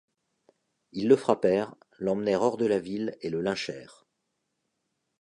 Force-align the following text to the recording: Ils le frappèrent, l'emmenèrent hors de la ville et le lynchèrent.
Ils 0.93 1.07
le 1.07 1.15
frappèrent, 1.15 1.75
l'emmenèrent 1.99 2.41
hors 2.41 2.57
de 2.57 2.65
la 2.65 2.79
ville 2.79 3.15
et 3.21 3.29
le 3.29 3.39
lynchèrent. 3.39 4.07